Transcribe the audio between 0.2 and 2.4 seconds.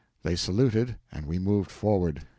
They saluted, and we moved forward.